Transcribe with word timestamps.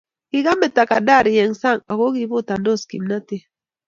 Kikameto 0.29 0.81
kidari 0.89 1.33
eng 1.41 1.55
sang 1.61 1.79
ako 1.91 2.05
kiibotandos 2.15 2.81
kimnatet 2.89 3.43